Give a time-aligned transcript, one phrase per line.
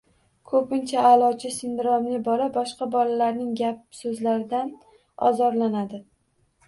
[0.51, 4.73] Ko‘pincha aʼlochi sindromli bola boshqa bolalarning gap-so‘zlaridan
[5.29, 6.03] ozorlanadi.